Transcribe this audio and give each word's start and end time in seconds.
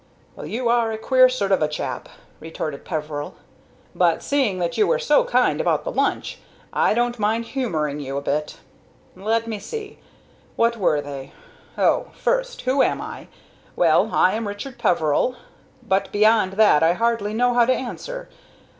"Well, 0.35 0.47
you 0.47 0.67
are 0.67 0.91
a 0.91 0.97
queer 0.97 1.29
sort 1.29 1.51
of 1.51 1.61
a 1.61 1.67
chap," 1.67 2.09
retorted 2.39 2.83
Peveril; 2.83 3.35
"but, 3.93 4.23
seeing 4.23 4.57
that 4.57 4.75
you 4.75 4.87
were 4.87 4.97
so 4.97 5.25
kind 5.25 5.61
about 5.61 5.83
the 5.83 5.91
lunch, 5.91 6.39
I 6.73 6.95
don't 6.95 7.19
mind 7.19 7.45
humoring 7.45 7.99
you 7.99 8.17
a 8.17 8.21
bit. 8.23 8.57
Let 9.15 9.45
me 9.45 9.59
see: 9.59 9.99
What 10.55 10.75
were 10.75 11.01
they? 11.01 11.33
Oh! 11.77 12.07
First 12.15 12.61
who 12.61 12.81
am 12.81 12.99
I? 12.99 13.27
Well, 13.75 14.09
I 14.11 14.33
am 14.33 14.47
Richard 14.47 14.79
Peveril; 14.79 15.35
but 15.83 16.11
beyond 16.11 16.53
that 16.53 16.81
I 16.81 16.93
hardly 16.93 17.35
know 17.35 17.53
how 17.53 17.65
to 17.65 17.73
answer. 17.73 18.27